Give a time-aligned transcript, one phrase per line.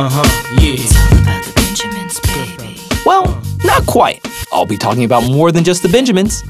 [0.00, 0.76] Uh huh, yeah.
[0.78, 2.80] It's about the Benjamins, baby.
[3.04, 4.26] Well, not quite.
[4.50, 6.42] I'll be talking about more than just the Benjamins.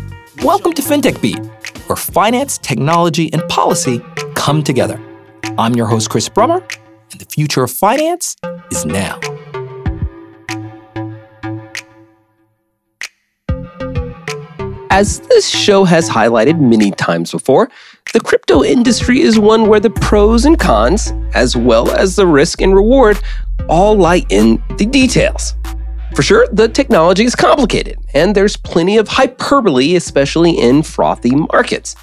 [0.44, 1.44] Welcome to FinTech Beat,
[1.88, 4.04] where finance, technology, and policy
[4.36, 5.02] come together.
[5.58, 6.62] I'm your host, Chris Brummer,
[7.10, 8.36] and the future of finance
[8.70, 9.18] is now.
[14.92, 17.70] As this show has highlighted many times before,
[18.12, 22.60] the crypto industry is one where the pros and cons, as well as the risk
[22.60, 23.16] and reward,
[23.68, 25.54] all lie in the details.
[26.16, 31.94] For sure, the technology is complicated, and there's plenty of hyperbole, especially in frothy markets.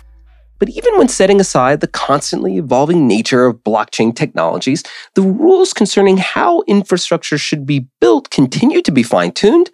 [0.57, 4.81] But even when setting aside the constantly evolving nature of blockchain technologies,
[5.13, 9.71] the rules concerning how infrastructure should be built continue to be fine tuned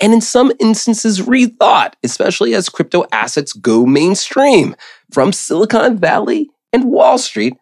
[0.00, 4.74] and in some instances rethought, especially as crypto assets go mainstream
[5.12, 7.54] from Silicon Valley and Wall Street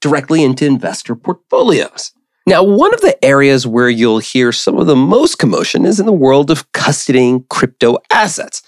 [0.00, 2.12] directly into investor portfolios.
[2.46, 6.06] Now, one of the areas where you'll hear some of the most commotion is in
[6.06, 8.62] the world of custodying crypto assets.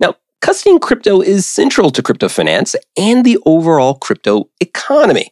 [0.00, 5.30] Now, custodying crypto is central to crypto finance and the overall crypto economy.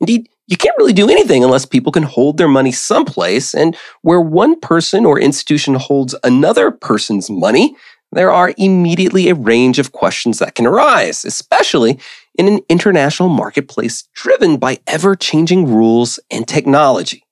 [0.00, 3.54] Indeed, you can't really do anything unless people can hold their money someplace.
[3.54, 7.76] And where one person or institution holds another person's money,
[8.10, 12.00] there are immediately a range of questions that can arise, especially
[12.36, 17.24] in an international marketplace driven by ever changing rules and technology.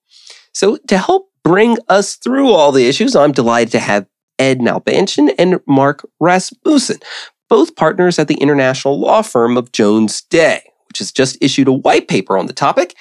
[0.53, 4.07] So, to help bring us through all the issues, I'm delighted to have
[4.39, 6.99] Ed Nalbandian and Mark Rasmussen,
[7.49, 10.63] both partners at the international law firm of Jones Day
[10.99, 12.97] which has just issued a white paper on the topic,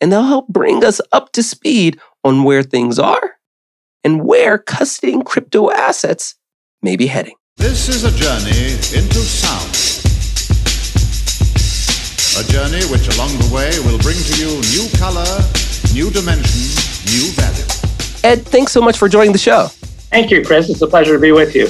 [0.00, 3.32] and they'll help bring us up to speed on where things are
[4.02, 6.34] and where custodying crypto assets
[6.80, 7.34] may be heading.
[7.58, 9.68] This is a journey into sound.
[12.40, 15.28] A journey which along the way will bring to you new color,
[15.92, 16.72] new dimension,
[17.12, 17.68] new value.
[18.24, 19.66] Ed, thanks so much for joining the show.
[20.08, 20.70] Thank you, Chris.
[20.70, 21.68] It's a pleasure to be with you.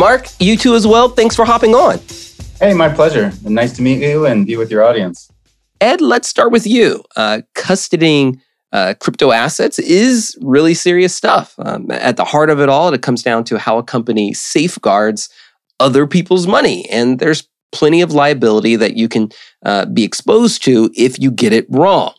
[0.00, 1.10] Mark, you too as well.
[1.10, 2.00] Thanks for hopping on.
[2.60, 3.32] Hey, my pleasure.
[3.46, 5.30] And Nice to meet you and be with your audience.
[5.80, 7.02] Ed, let's start with you.
[7.16, 8.38] Uh, custodying
[8.70, 11.54] uh, crypto assets is really serious stuff.
[11.58, 15.30] Um, at the heart of it all, it comes down to how a company safeguards
[15.80, 16.86] other people's money.
[16.90, 19.30] And there's plenty of liability that you can
[19.64, 22.12] uh, be exposed to if you get it wrong.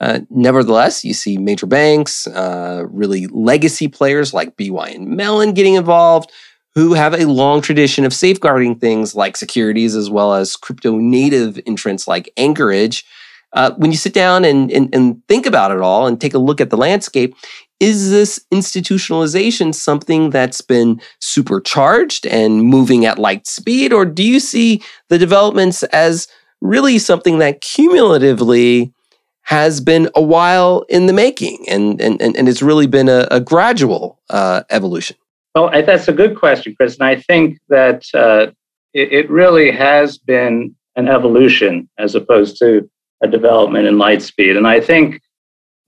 [0.00, 6.30] Uh, nevertheless, you see major banks, uh, really legacy players like BNY Mellon getting involved,
[6.74, 11.60] who have a long tradition of safeguarding things like securities as well as crypto native
[11.66, 13.04] entrants like Anchorage.
[13.52, 16.38] Uh, when you sit down and, and, and think about it all and take a
[16.38, 17.34] look at the landscape,
[17.80, 24.40] is this institutionalization something that's been supercharged and moving at light speed, or do you
[24.40, 26.28] see the developments as
[26.62, 28.94] really something that cumulatively
[29.42, 33.40] has been a while in the making and, and, and it's really been a, a
[33.40, 35.16] gradual uh, evolution?
[35.54, 36.96] Well, I, that's a good question, Chris.
[36.96, 38.52] And I think that uh,
[38.94, 42.88] it, it, really has been an evolution as opposed to
[43.22, 44.56] a development in light speed.
[44.56, 45.20] And I think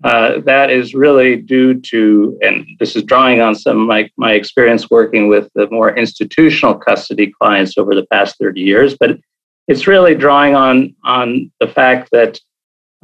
[0.02, 4.32] uh, that is really due to, and this is drawing on some of my, my
[4.32, 9.18] experience working with the more institutional custody clients over the past 30 years, but
[9.66, 12.38] it's really drawing on, on the fact that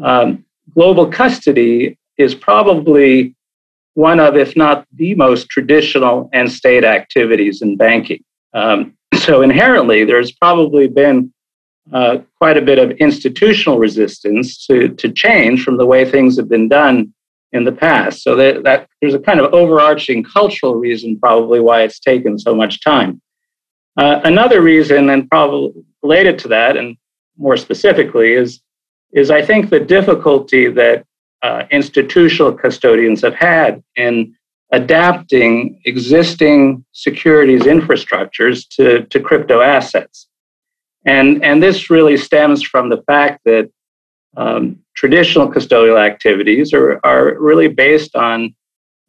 [0.02, 0.44] um,
[0.74, 3.34] global custody is probably
[4.00, 8.24] one of, if not the most traditional end state activities in banking.
[8.54, 11.32] Um, so inherently, there's probably been
[11.92, 16.48] uh, quite a bit of institutional resistance to, to change from the way things have
[16.48, 17.12] been done
[17.52, 18.22] in the past.
[18.22, 22.54] So that, that there's a kind of overarching cultural reason probably why it's taken so
[22.54, 23.20] much time.
[23.96, 26.96] Uh, another reason, and probably related to that, and
[27.36, 28.60] more specifically, is
[29.12, 31.04] is I think the difficulty that
[31.42, 34.34] uh, institutional custodians have had in
[34.72, 40.28] adapting existing securities infrastructures to, to crypto assets.
[41.04, 43.70] And, and this really stems from the fact that
[44.36, 48.54] um, traditional custodial activities are, are really based on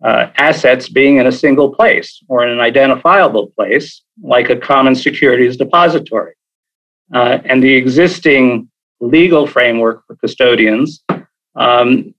[0.04, 4.96] uh, assets being in a single place or in an identifiable place, like a common
[4.96, 6.34] securities depository.
[7.14, 8.68] Uh, and the existing
[9.00, 11.04] legal framework for custodians
[11.56, 12.14] um,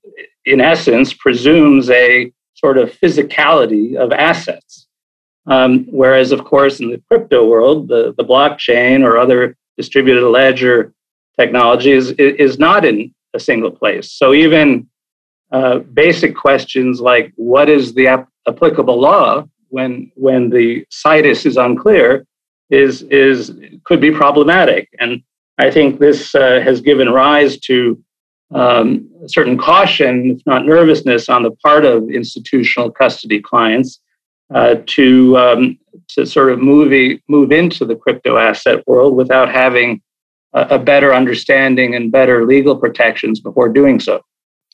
[0.45, 4.87] in essence, presumes a sort of physicality of assets.
[5.45, 10.93] Um, whereas, of course, in the crypto world, the, the blockchain or other distributed ledger
[11.37, 14.11] technology is, is not in a single place.
[14.11, 14.87] So, even
[15.51, 21.57] uh, basic questions like what is the ap- applicable law when, when the situs is
[21.57, 22.25] unclear
[22.69, 23.51] is, is,
[23.83, 24.89] could be problematic.
[24.99, 25.21] And
[25.57, 28.01] I think this uh, has given rise to
[28.51, 33.99] um, certain caution, if not nervousness, on the part of institutional custody clients
[34.53, 35.79] uh, to um,
[36.09, 40.01] to sort of move move into the crypto asset world without having
[40.53, 44.21] a, a better understanding and better legal protections before doing so.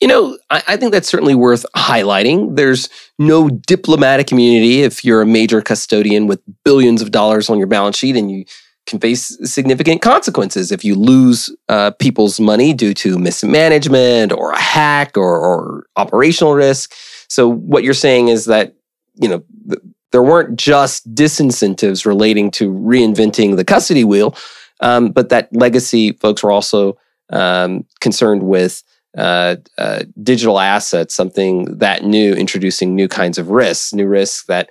[0.02, 2.56] You know, I, I, think that's certainly worth highlighting.
[2.56, 2.88] There's
[3.18, 7.98] no diplomatic immunity if you're a major custodian with billions of dollars on your balance
[7.98, 8.46] sheet and you
[8.90, 14.60] can face significant consequences if you lose uh, people's money due to mismanagement or a
[14.60, 16.94] hack or, or, operational risk.
[17.28, 18.76] So, what you're saying is that,
[19.16, 19.82] you know, th-
[20.12, 24.36] there weren't just disincentives relating to reinventing the custody wheel,
[24.80, 26.98] um, but that legacy folks were also
[27.32, 28.84] um, concerned with
[29.18, 34.70] uh, uh, digital assets, something that new, introducing new kinds of risks, new risks that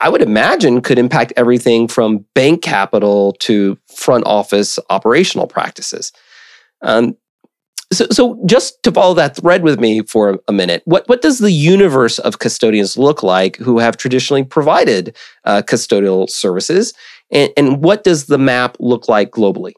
[0.00, 6.12] I would imagine could impact everything from bank capital to front office operational practices.
[6.82, 7.16] Um,
[7.92, 11.38] so, so, just to follow that thread with me for a minute, what, what does
[11.38, 15.14] the universe of custodians look like who have traditionally provided
[15.44, 16.94] uh, custodial services?
[17.30, 19.72] And, and what does the map look like globally?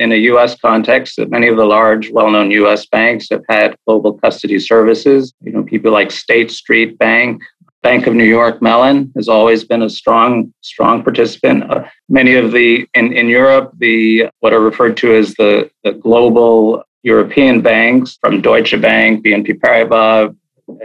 [0.00, 3.76] in a US context, that many of the large, well known US banks have had
[3.86, 5.34] global custody services.
[5.42, 7.42] You know, people like State Street Bank,
[7.82, 11.70] Bank of New York Mellon has always been a strong, strong participant.
[11.70, 15.92] Uh, many of the, in, in Europe, the what are referred to as the, the
[15.92, 20.36] global European banks from Deutsche Bank, BNP Paribas,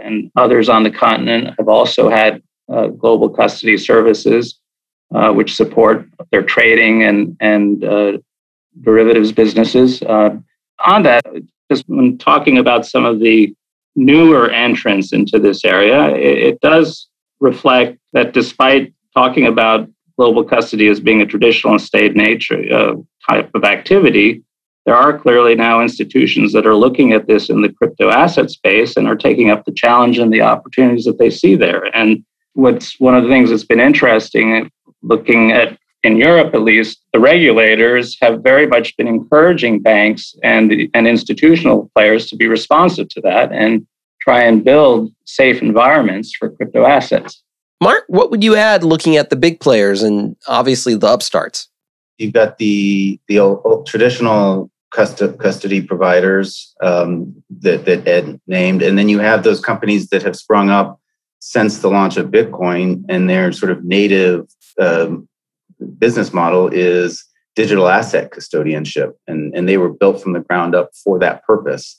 [0.02, 4.58] and others on the continent have also had uh, global custody services,
[5.14, 8.18] uh, which support their trading and, and uh,
[8.80, 10.02] derivatives businesses.
[10.02, 10.36] Uh,
[10.84, 11.24] on that,
[11.70, 13.54] just when talking about some of the
[13.96, 17.08] newer entrants into this area, it, it does
[17.40, 22.94] reflect that despite talking about global custody as being a traditional and state nature uh,
[23.28, 24.42] type of activity,
[24.84, 28.96] there are clearly now institutions that are looking at this in the crypto asset space
[28.96, 31.84] and are taking up the challenge and the opportunities that they see there.
[31.94, 34.70] And what's one of the things that's been interesting
[35.02, 40.72] looking at in Europe, at least, the regulators have very much been encouraging banks and,
[40.94, 43.86] and institutional players to be responsive to that and
[44.20, 47.42] try and build safe environments for crypto assets.
[47.80, 51.68] Mark, what would you add looking at the big players and obviously the upstarts?
[52.18, 58.98] You've got the the old, old traditional custody providers um, that, that Ed named, and
[58.98, 60.98] then you have those companies that have sprung up
[61.40, 64.48] since the launch of Bitcoin, and they're sort of native
[64.80, 65.28] um,
[65.98, 67.24] business model is
[67.54, 71.96] digital asset custodianship, and, and they were built from the ground up for that purpose.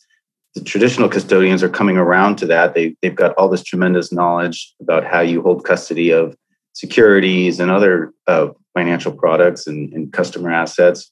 [0.55, 2.73] The traditional custodians are coming around to that.
[2.73, 6.35] They, they've got all this tremendous knowledge about how you hold custody of
[6.73, 11.11] securities and other uh, financial products and, and, customer assets.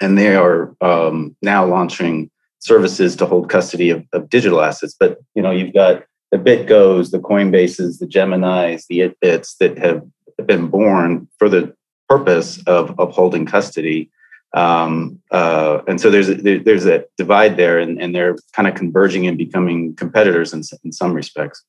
[0.00, 4.94] And they are um, now launching services to hold custody of, of, digital assets.
[4.98, 10.02] But you know, you've got the BitGos, the Coinbases, the Geminis, the ItBits that have
[10.46, 11.74] been born for the
[12.08, 14.10] purpose of upholding custody.
[14.54, 18.66] Um, uh, and so there's a, there, there's a divide there, and, and they're kind
[18.66, 21.62] of converging and becoming competitors in, in some respects.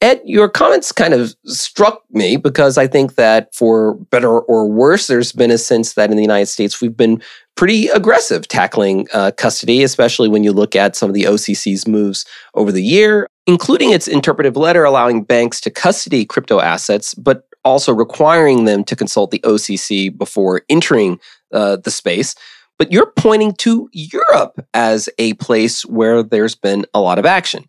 [0.00, 5.06] Ed, your comments kind of struck me because I think that for better or worse,
[5.06, 7.22] there's been a sense that in the United States we've been
[7.56, 12.26] pretty aggressive tackling uh, custody, especially when you look at some of the OCC's moves
[12.54, 17.92] over the year, including its interpretive letter allowing banks to custody crypto assets, but also
[17.92, 21.18] requiring them to consult the OCC before entering
[21.52, 22.34] uh, the space.
[22.78, 27.64] But you're pointing to Europe as a place where there's been a lot of action.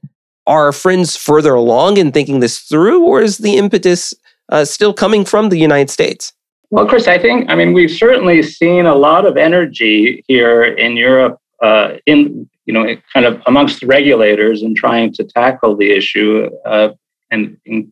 [0.47, 4.13] Are friends further along in thinking this through, or is the impetus
[4.49, 6.33] uh, still coming from the United States?
[6.71, 10.97] Well, Chris, I think, I mean, we've certainly seen a lot of energy here in
[10.97, 16.49] Europe, uh, in, you know, kind of amongst regulators in trying to tackle the issue.
[16.65, 16.89] Uh,
[17.31, 17.91] and in,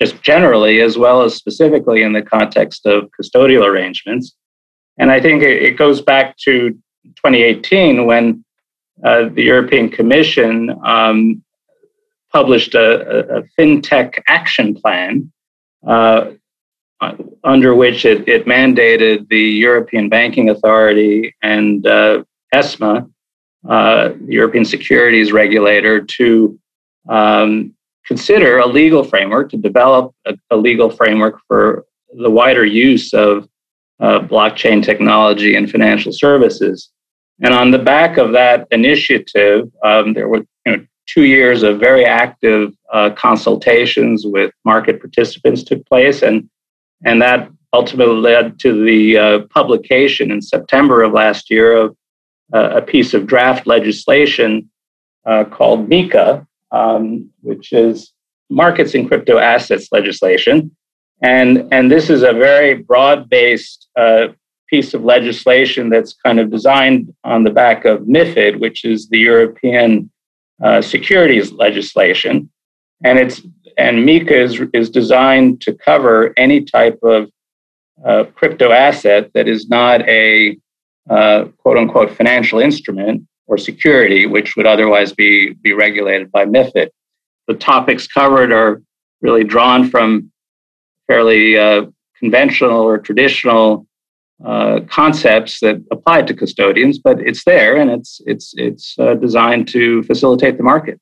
[0.00, 4.34] just generally, as well as specifically in the context of custodial arrangements.
[4.98, 6.70] And I think it, goes back to
[7.04, 8.44] 2018 when
[9.04, 11.42] uh, the European Commission um,
[12.32, 15.32] published a, a, fintech action plan
[15.86, 16.30] uh,
[17.42, 22.22] under which it, it, mandated the European Banking Authority and uh,
[22.52, 23.08] ESMA,
[23.68, 26.58] uh, the European Securities Regulator, to
[27.08, 27.73] um,
[28.06, 31.84] consider a legal framework to develop a, a legal framework for
[32.16, 33.48] the wider use of
[34.00, 36.90] uh, blockchain technology and financial services.
[37.42, 41.80] And on the back of that initiative, um, there were you know, two years of
[41.80, 46.48] very active uh, consultations with market participants took place, and
[47.04, 51.96] and that ultimately led to the uh, publication in September of last year of
[52.54, 54.70] uh, a piece of draft legislation
[55.26, 58.12] uh, called MiCA, um, which is
[58.50, 60.74] markets in crypto assets legislation.
[61.22, 64.28] And, and this is a very broad based uh,
[64.68, 69.18] piece of legislation that's kind of designed on the back of MiFID, which is the
[69.18, 70.10] European
[70.62, 72.50] uh, securities legislation.
[73.04, 73.40] And it's
[73.76, 77.28] and MiCA is, is designed to cover any type of
[78.04, 80.56] uh, crypto asset that is not a
[81.10, 86.88] uh, quote unquote financial instrument or security, which would otherwise be, be regulated by MiFID.
[87.46, 88.82] The topics covered are
[89.20, 90.30] really drawn from
[91.06, 91.86] fairly uh,
[92.18, 93.86] conventional or traditional
[94.44, 99.68] uh, concepts that apply to custodians, but it's there and it's it's it's uh, designed
[99.68, 101.00] to facilitate the market.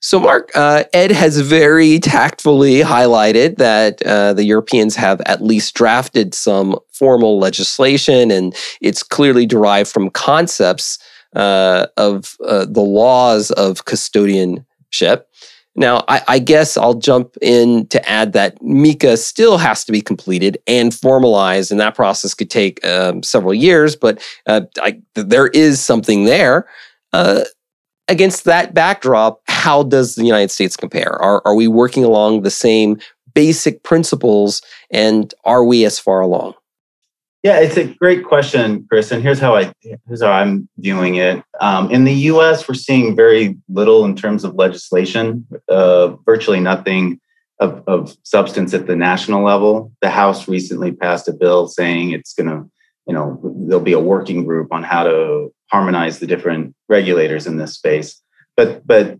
[0.00, 5.74] So, Mark, uh, Ed has very tactfully highlighted that uh, the Europeans have at least
[5.74, 11.00] drafted some formal legislation, and it's clearly derived from concepts
[11.34, 15.24] uh, of uh, the laws of custodianship.
[15.76, 20.00] Now, I, I, guess I'll jump in to add that MiCA still has to be
[20.00, 25.46] completed and formalized, and that process could take um, several years, but uh, I, there
[25.48, 26.66] is something there.
[27.12, 27.44] Uh,
[28.08, 31.12] against that backdrop, how does the United States compare?
[31.22, 32.98] Are, are we working along the same
[33.34, 36.54] basic principles, and are we as far along?
[37.44, 39.12] Yeah, it's a great question, Chris.
[39.12, 41.42] And here's how I here's how I'm viewing it.
[41.60, 45.46] Um, in the U.S., we're seeing very little in terms of legislation.
[45.68, 47.20] Uh, virtually nothing
[47.60, 49.92] of, of substance at the national level.
[50.00, 52.68] The House recently passed a bill saying it's going to,
[53.06, 57.56] you know, there'll be a working group on how to harmonize the different regulators in
[57.56, 58.20] this space.
[58.56, 59.18] But but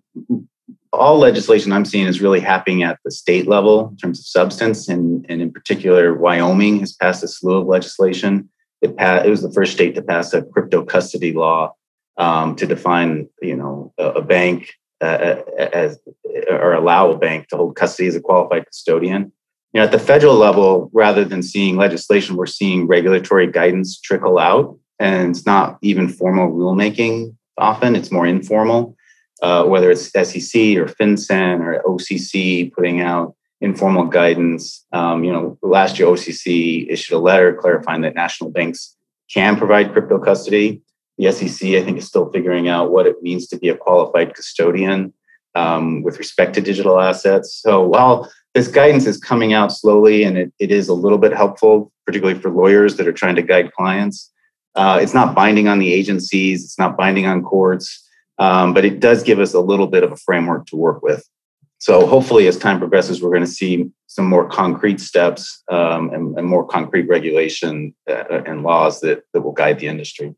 [0.93, 4.89] all legislation I'm seeing is really happening at the state level in terms of substance,
[4.89, 8.49] and, and in particular, Wyoming has passed a slew of legislation.
[8.81, 11.75] It, passed, it was the first state to pass a crypto custody law
[12.17, 15.99] um, to define, you know, a, a bank uh, as
[16.51, 19.33] or allow a bank to hold custody as a qualified custodian.
[19.73, 24.39] You know, at the federal level, rather than seeing legislation, we're seeing regulatory guidance trickle
[24.39, 27.37] out, and it's not even formal rulemaking.
[27.59, 28.97] Often, it's more informal
[29.43, 34.85] uh, whether it's SEC or FinCEN or OCC putting out informal guidance.
[34.93, 38.97] Um, you know, last year OCC issued a letter clarifying that national banks
[39.33, 40.83] can provide crypto custody.
[41.19, 44.35] The SEC, I think, is still figuring out what it means to be a qualified
[44.35, 45.13] custodian
[45.55, 47.61] um, with respect to digital assets.
[47.61, 51.33] So while this guidance is coming out slowly and it, it is a little bit
[51.33, 54.33] helpful, particularly for lawyers that are trying to guide clients,
[54.77, 58.08] uh, it's not binding on the agencies, it's not binding on courts.
[58.39, 61.29] Um, but it does give us a little bit of a framework to work with.
[61.79, 66.37] So hopefully, as time progresses, we're going to see some more concrete steps um, and,
[66.37, 70.35] and, more concrete regulation uh, and laws that, that will guide the industry.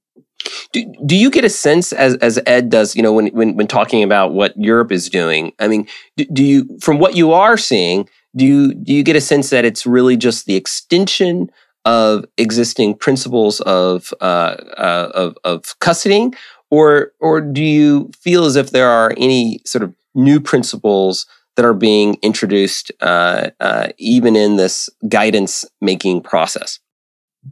[0.72, 3.66] Do, do you get a sense as as Ed does, you know, when when when
[3.66, 5.52] talking about what Europe is doing?
[5.58, 9.16] I mean, do, do you from what you are seeing, do you do you get
[9.16, 11.50] a sense that it's really just the extension
[11.84, 16.34] of existing principles of uh, uh, of, of custodying,
[16.70, 21.64] or or do you feel as if there are any sort of new principles that
[21.64, 26.78] are being introduced uh, uh, even in this guidance making process?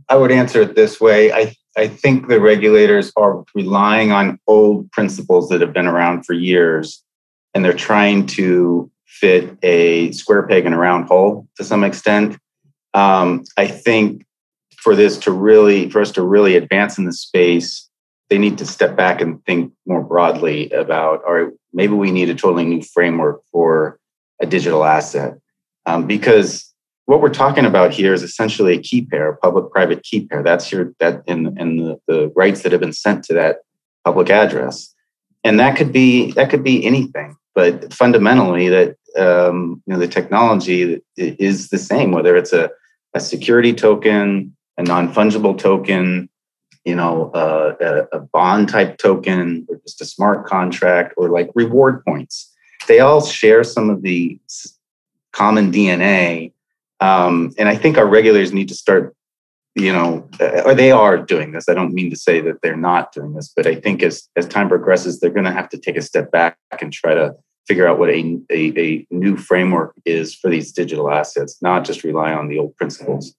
[0.09, 1.33] I would answer it this way.
[1.33, 6.33] I I think the regulators are relying on old principles that have been around for
[6.33, 7.03] years,
[7.55, 12.39] and they're trying to fit a square peg in a round hole to some extent.
[12.95, 14.25] Um, I think
[14.77, 17.88] for this to really, for us to really advance in the space,
[18.31, 22.31] they need to step back and think more broadly about all right maybe we need
[22.31, 23.99] a totally new framework for
[24.41, 25.35] a digital asset.
[25.87, 26.73] Um, because
[27.07, 30.43] what we're talking about here is essentially a key pair a public private key pair.
[30.43, 33.59] That's your that in in the, the rights that have been sent to that
[34.05, 34.95] public address.
[35.45, 40.07] And that could be that could be anything but fundamentally that um, you know the
[40.07, 42.71] technology is the same whether it's a,
[43.15, 46.29] a security token a non-fungible token
[46.85, 52.05] you know, a, a bond type token or just a smart contract or like reward
[52.05, 52.53] points.
[52.87, 54.39] They all share some of the
[55.33, 56.53] common DNA.
[57.01, 59.15] Um, and I think our regulators need to start,
[59.75, 61.69] you know, uh, or they are doing this.
[61.69, 64.47] I don't mean to say that they're not doing this, but I think as, as
[64.49, 67.35] time progresses, they're going to have to take a step back and try to
[67.67, 72.03] figure out what a, a, a new framework is for these digital assets, not just
[72.03, 73.35] rely on the old principles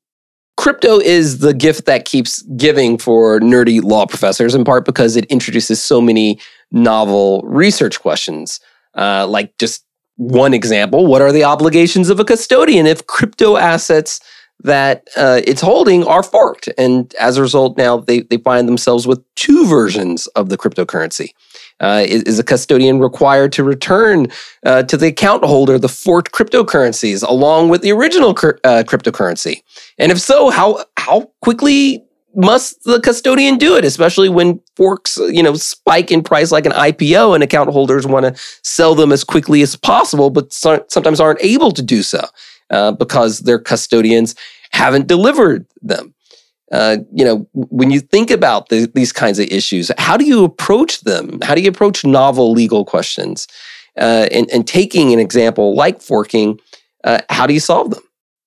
[0.60, 5.24] crypto is the gift that keeps giving for nerdy law professors, in part because it
[5.28, 6.38] introduces so many
[6.70, 8.60] novel research questions.
[8.94, 9.86] Uh, like just
[10.18, 14.20] one example, what are the obligations of a custodian if crypto assets
[14.62, 16.68] that uh, it's holding are forked?
[16.78, 21.30] And as a result, now they, they find themselves with two versions of the cryptocurrency.
[21.82, 24.28] Uh, is, is, a custodian required to return
[24.66, 29.64] uh, to the account holder the forked cryptocurrencies along with the original uh, cryptocurrency?
[29.98, 32.04] And if so, how how quickly
[32.36, 36.74] must the custodian do it, especially when forks you know spike in price like an
[36.74, 41.20] IPO and account holders want to sell them as quickly as possible, but so, sometimes
[41.20, 42.22] aren't able to do so
[42.70, 44.36] uh, because their custodians
[44.72, 46.14] haven't delivered them.
[46.72, 50.44] Uh, you know, when you think about the, these kinds of issues, how do you
[50.44, 51.40] approach them?
[51.42, 53.48] How do you approach novel legal questions?
[53.98, 56.60] Uh, and, and, taking an example like forking,
[57.04, 58.04] uh, how do you solve them?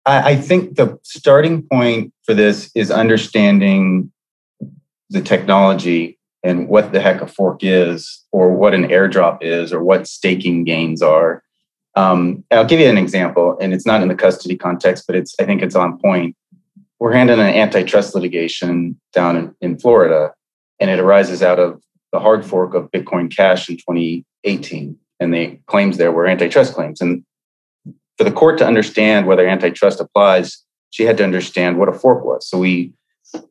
[0.06, 4.10] I, I think the starting point for this is understanding
[5.10, 9.82] the technology and what the heck a fork is, or what an airdrop is, or
[9.82, 11.42] what staking gains are.
[11.94, 15.34] Um, I'll give you an example, and it's not in the custody context, but it's
[15.38, 16.34] I think it's on point
[17.02, 20.32] we're handling an antitrust litigation down in, in Florida,
[20.78, 21.82] and it arises out of
[22.12, 24.96] the hard fork of Bitcoin Cash in 2018.
[25.18, 27.00] And the claims there were antitrust claims.
[27.00, 27.24] And
[28.16, 32.24] for the court to understand whether antitrust applies, she had to understand what a fork
[32.24, 32.48] was.
[32.48, 32.92] So we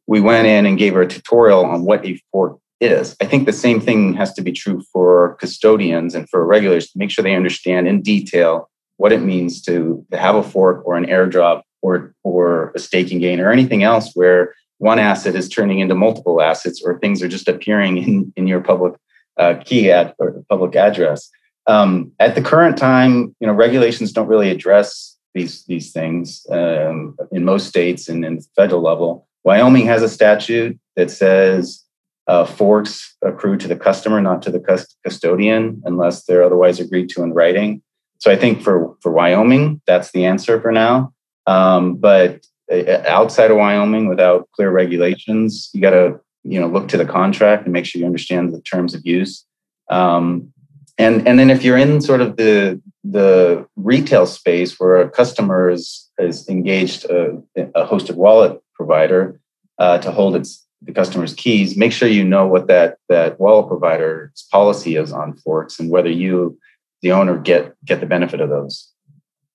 [0.07, 3.17] we went in and gave her a tutorial on what a fork is.
[3.19, 6.97] I think the same thing has to be true for custodians and for regulators to
[6.97, 10.95] make sure they understand in detail what it means to, to have a fork or
[10.95, 15.79] an airdrop or or a staking gain or anything else where one asset is turning
[15.79, 18.93] into multiple assets or things are just appearing in, in your public
[19.37, 21.29] uh, key ad or public address.
[21.67, 27.15] Um, at the current time, you know, regulations don't really address these these things um,
[27.31, 29.27] in most states and in federal level.
[29.43, 31.83] Wyoming has a statute that says
[32.27, 37.23] uh, forks accrue to the customer, not to the custodian, unless they're otherwise agreed to
[37.23, 37.81] in writing.
[38.19, 41.13] So I think for for Wyoming, that's the answer for now.
[41.47, 46.87] Um, but uh, outside of Wyoming, without clear regulations, you got to you know look
[46.89, 49.45] to the contract and make sure you understand the terms of use.
[49.89, 50.53] Um,
[50.97, 55.69] and and then if you're in sort of the the retail space where a customer
[55.69, 59.39] is is engaged a, a hosted wallet provider
[59.79, 63.67] uh, to hold its the customer's keys, make sure you know what that that wallet
[63.67, 66.57] provider's policy is on forks and whether you
[67.01, 68.90] the owner get get the benefit of those.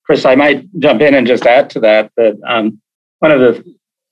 [0.07, 2.81] Chris, I might jump in and just add to that that um,
[3.19, 3.63] one of the,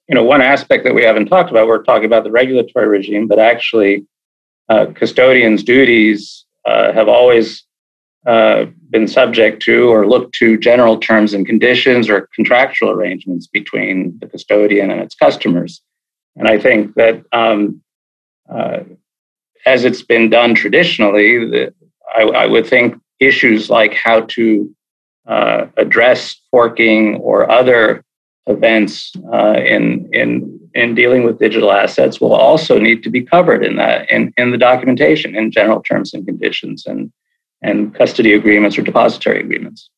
[0.09, 3.29] you know, one aspect that we haven't talked about, we're talking about the regulatory regime,
[3.29, 4.05] but actually,
[4.69, 7.65] uh, custodians' duties uh, have always
[8.27, 14.19] uh, been subject to or looked to general terms and conditions or contractual arrangements between
[14.21, 15.83] the custodian and its customers.
[16.35, 17.83] And I think that um,
[18.53, 18.81] uh,
[19.67, 21.75] as it's been done traditionally, the,
[22.17, 24.75] I, I would think issues like how to
[25.27, 28.05] uh, address forking or other
[28.47, 33.65] events uh, in in in dealing with digital assets will also need to be covered
[33.65, 37.13] in that in, in the documentation in general terms and conditions and
[37.63, 39.89] and custody agreements or depository agreements.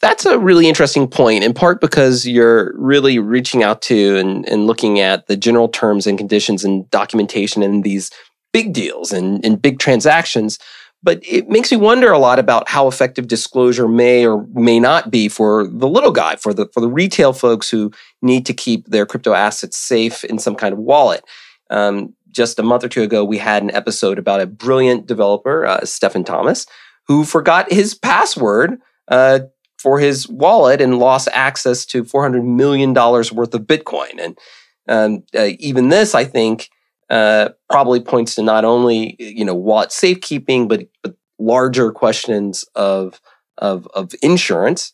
[0.00, 4.66] That's a really interesting point, in part because you're really reaching out to and, and
[4.66, 8.10] looking at the general terms and conditions and documentation in these
[8.52, 10.58] big deals and, and big transactions
[11.04, 15.10] but it makes me wonder a lot about how effective disclosure may or may not
[15.10, 18.88] be for the little guy, for the for the retail folks who need to keep
[18.88, 21.22] their crypto assets safe in some kind of wallet.
[21.68, 25.66] Um, just a month or two ago, we had an episode about a brilliant developer,
[25.66, 26.66] uh, Stefan Thomas,
[27.06, 29.40] who forgot his password uh,
[29.78, 34.18] for his wallet and lost access to $400 million worth of Bitcoin.
[34.18, 34.38] And
[34.88, 36.70] um, uh, even this, I think,
[37.10, 43.20] uh, probably points to not only you know wallet safekeeping, but but larger questions of
[43.58, 44.92] of, of insurance.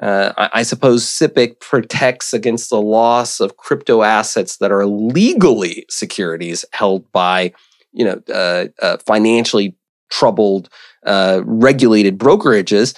[0.00, 5.86] Uh, I, I, suppose SIPC protects against the loss of crypto assets that are legally
[5.88, 7.52] securities held by
[7.92, 9.76] you know uh, uh financially
[10.10, 10.68] troubled
[11.06, 12.96] uh, regulated brokerages.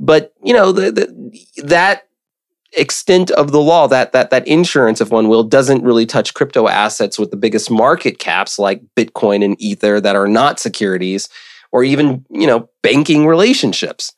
[0.00, 2.07] But you know the, the, that
[2.76, 6.68] extent of the law that that that insurance if one will doesn't really touch crypto
[6.68, 11.28] assets with the biggest market caps like bitcoin and ether that are not securities
[11.72, 14.12] or even you know banking relationships.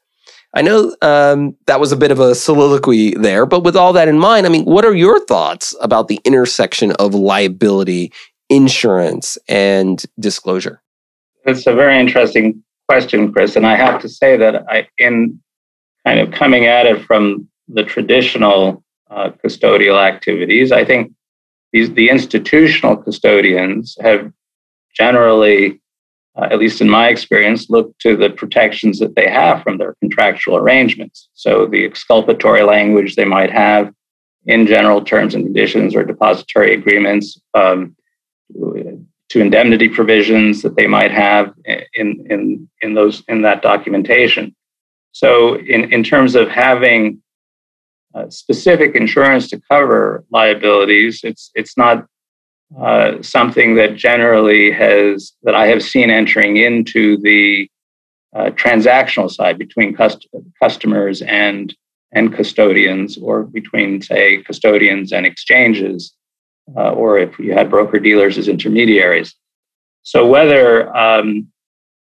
[0.52, 4.08] I know um, that was a bit of a soliloquy there but with all that
[4.08, 8.12] in mind i mean what are your thoughts about the intersection of liability
[8.48, 10.82] insurance and disclosure?
[11.44, 15.40] It's a very interesting question chris and i have to say that i in
[16.04, 20.72] kind of coming at it from the traditional uh, custodial activities.
[20.72, 21.12] I think
[21.72, 24.32] these, the institutional custodians have
[24.94, 25.80] generally,
[26.36, 29.94] uh, at least in my experience, looked to the protections that they have from their
[30.00, 31.28] contractual arrangements.
[31.34, 33.92] So the exculpatory language they might have
[34.46, 37.94] in general terms and conditions or depository agreements um,
[39.30, 41.54] to indemnity provisions that they might have
[41.94, 44.54] in in in those in that documentation.
[45.12, 47.22] So, in in terms of having
[48.28, 52.06] specific insurance to cover liabilities, it's it's not
[52.78, 57.68] uh, something that generally has that I have seen entering into the
[58.34, 60.28] uh, transactional side between cust-
[60.62, 61.74] customers and
[62.12, 66.12] and custodians, or between say custodians and exchanges,
[66.76, 69.34] uh, or if you had broker dealers as intermediaries.
[70.02, 71.48] So whether um,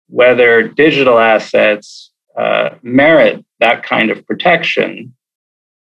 [0.08, 5.14] whether digital assets uh, merit that kind of protection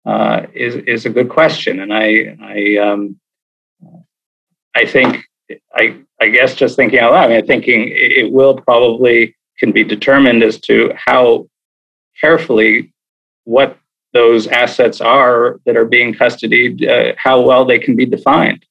[0.09, 3.19] uh, is is a good question, and I I um,
[4.75, 5.23] I think
[5.75, 9.83] I I guess just thinking out loud, I mean, thinking it will probably can be
[9.83, 11.47] determined as to how
[12.19, 12.93] carefully
[13.43, 13.77] what
[14.13, 18.65] those assets are that are being custodied, uh, how well they can be defined.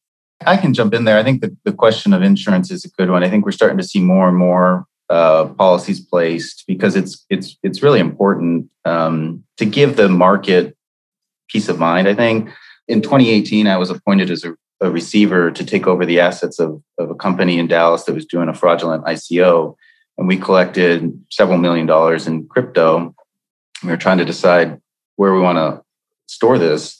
[0.44, 1.18] I can jump in there.
[1.18, 3.22] I think the, the question of insurance is a good one.
[3.22, 7.56] I think we're starting to see more and more uh, policies placed because it's it's
[7.62, 10.76] it's really important um, to give the market
[11.48, 12.08] peace of mind.
[12.08, 12.50] I think
[12.86, 16.82] in 2018, I was appointed as a, a receiver to take over the assets of,
[16.98, 19.74] of a company in Dallas that was doing a fraudulent ICO,
[20.16, 23.14] and we collected several million dollars in crypto.
[23.82, 24.80] We were trying to decide
[25.16, 25.82] where we want to
[26.26, 26.98] store this,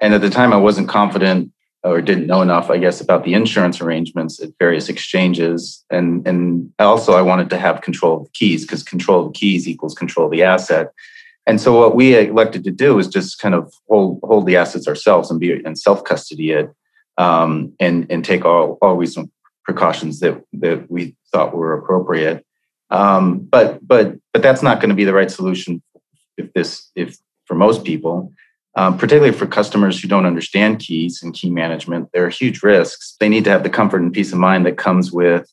[0.00, 1.52] and at the time, I wasn't confident
[1.84, 5.84] or didn't know enough, I guess, about the insurance arrangements at various exchanges.
[5.90, 9.38] And, and also, I wanted to have control of the keys because control of the
[9.38, 10.92] keys equals control of the asset.
[11.46, 14.86] And so, what we elected to do is just kind of hold, hold the assets
[14.86, 16.70] ourselves and be and self custody it
[17.18, 19.32] um, and, and take all, all reasonable
[19.64, 22.44] precautions that, that we thought were appropriate.
[22.90, 25.82] Um, but but but that's not going to be the right solution
[26.36, 28.32] if this if for most people
[28.74, 33.16] um, particularly for customers who don't understand keys and key management, there are huge risks.
[33.20, 35.52] They need to have the comfort and peace of mind that comes with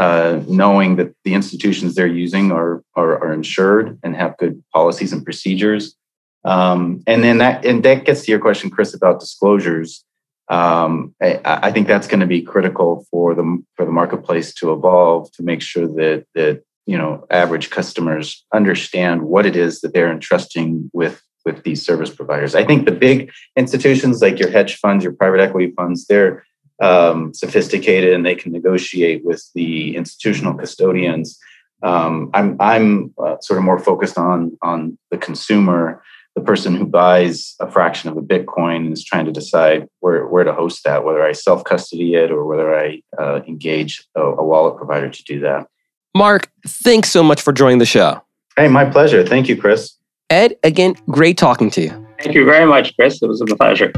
[0.00, 5.12] uh, knowing that the institutions they're using are, are, are insured and have good policies
[5.12, 5.94] and procedures.
[6.42, 10.02] Um, and then that and that gets to your question, Chris, about disclosures.
[10.48, 14.72] Um, I, I, think that's going to be critical for the for the marketplace to
[14.72, 19.92] evolve to make sure that that you know average customers understand what it is that
[19.92, 22.54] they're entrusting with with these service providers.
[22.54, 26.42] I think the big institutions like your hedge funds, your private equity funds, they're
[26.80, 31.38] um, sophisticated and they can negotiate with the institutional custodians.
[31.82, 36.02] Um, I'm I'm uh, sort of more focused on on the consumer,
[36.34, 40.26] the person who buys a fraction of a Bitcoin and is trying to decide where
[40.26, 44.20] where to host that, whether I self custody it or whether I uh, engage a,
[44.20, 45.66] a wallet provider to do that.
[46.14, 48.20] Mark, thanks so much for joining the show.
[48.56, 49.24] Hey, my pleasure.
[49.24, 49.96] Thank you, Chris.
[50.28, 52.06] Ed, again, great talking to you.
[52.20, 53.22] Thank you very much, Chris.
[53.22, 53.92] It was a pleasure.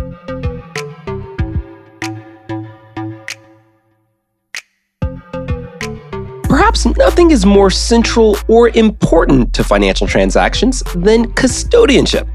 [6.63, 12.29] Perhaps nothing is more central or important to financial transactions than custodianship.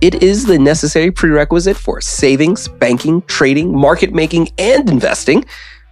[0.00, 5.44] It is the necessary prerequisite for savings, banking, trading, market making, and investing,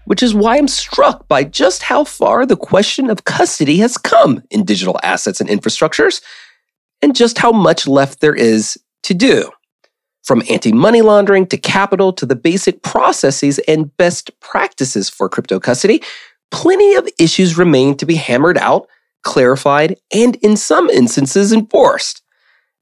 [0.06, 4.42] which is why I'm struck by just how far the question of custody has come
[4.50, 6.22] in digital assets and infrastructures
[7.02, 9.50] and just how much left there is to do.
[10.24, 15.60] From anti money laundering to capital to the basic processes and best practices for crypto
[15.60, 16.02] custody,
[16.50, 18.88] plenty of issues remain to be hammered out,
[19.22, 22.22] clarified, and in some instances enforced.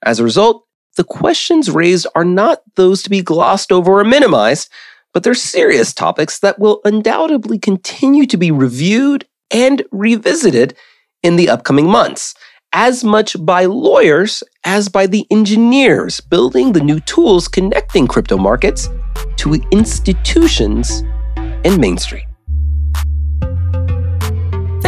[0.05, 4.71] As a result, the questions raised are not those to be glossed over or minimized,
[5.13, 10.77] but they're serious topics that will undoubtedly continue to be reviewed and revisited
[11.23, 12.35] in the upcoming months
[12.75, 18.89] as much by lawyers as by the engineers building the new tools connecting crypto markets
[19.37, 21.03] to institutions
[21.65, 22.27] and Main Street.